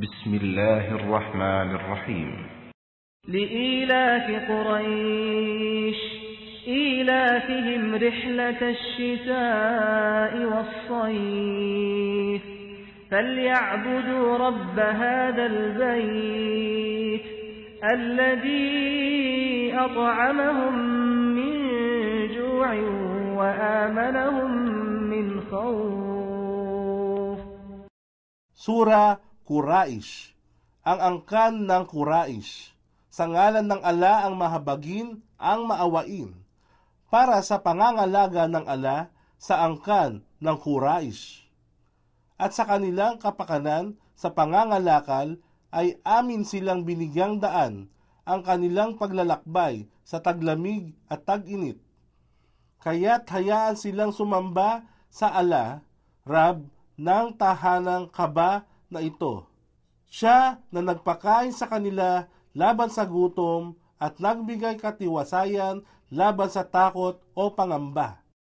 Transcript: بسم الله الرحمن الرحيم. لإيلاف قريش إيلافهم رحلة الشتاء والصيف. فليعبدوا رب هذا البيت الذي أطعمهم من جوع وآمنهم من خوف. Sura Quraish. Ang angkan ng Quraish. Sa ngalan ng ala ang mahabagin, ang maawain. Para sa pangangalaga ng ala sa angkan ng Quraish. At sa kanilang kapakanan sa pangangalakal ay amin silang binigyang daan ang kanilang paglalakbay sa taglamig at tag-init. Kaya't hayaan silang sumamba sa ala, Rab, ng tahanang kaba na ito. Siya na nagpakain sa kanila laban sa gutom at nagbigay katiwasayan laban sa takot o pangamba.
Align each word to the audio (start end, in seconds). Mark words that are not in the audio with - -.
بسم 0.00 0.34
الله 0.34 0.94
الرحمن 0.94 1.74
الرحيم. 1.74 2.46
لإيلاف 3.28 4.50
قريش 4.50 5.96
إيلافهم 6.66 7.94
رحلة 7.94 8.70
الشتاء 8.70 10.44
والصيف. 10.44 12.42
فليعبدوا 13.10 14.38
رب 14.38 14.78
هذا 14.78 15.46
البيت 15.46 17.22
الذي 17.94 19.74
أطعمهم 19.74 20.78
من 21.34 21.54
جوع 22.34 22.74
وآمنهم 23.36 24.50
من 25.10 25.40
خوف. 25.40 26.00
Sura 28.54 29.29
Quraish. 29.50 30.30
Ang 30.86 30.98
angkan 31.02 31.66
ng 31.66 31.82
Quraish. 31.90 32.70
Sa 33.10 33.26
ngalan 33.26 33.66
ng 33.66 33.82
ala 33.82 34.22
ang 34.22 34.38
mahabagin, 34.38 35.26
ang 35.34 35.66
maawain. 35.66 36.38
Para 37.10 37.42
sa 37.42 37.58
pangangalaga 37.58 38.46
ng 38.46 38.62
ala 38.70 39.10
sa 39.42 39.66
angkan 39.66 40.22
ng 40.38 40.54
Quraish. 40.54 41.50
At 42.38 42.54
sa 42.54 42.62
kanilang 42.62 43.18
kapakanan 43.18 43.98
sa 44.14 44.30
pangangalakal 44.30 45.42
ay 45.74 45.98
amin 46.06 46.46
silang 46.46 46.86
binigyang 46.86 47.42
daan 47.42 47.90
ang 48.22 48.46
kanilang 48.46 49.02
paglalakbay 49.02 49.90
sa 50.06 50.22
taglamig 50.22 50.94
at 51.10 51.26
tag-init. 51.26 51.82
Kaya't 52.86 53.26
hayaan 53.26 53.74
silang 53.74 54.14
sumamba 54.14 54.86
sa 55.10 55.34
ala, 55.34 55.82
Rab, 56.22 56.70
ng 56.94 57.26
tahanang 57.34 58.06
kaba 58.14 58.70
na 58.90 59.02
ito. 59.02 59.49
Siya 60.10 60.58
na 60.68 60.80
nagpakain 60.84 61.54
sa 61.54 61.70
kanila 61.70 62.28
laban 62.52 62.90
sa 62.92 63.06
gutom 63.06 63.78
at 63.96 64.18
nagbigay 64.20 64.76
katiwasayan 64.76 65.86
laban 66.12 66.50
sa 66.50 66.66
takot 66.66 67.16
o 67.32 67.44
pangamba. 67.54 68.19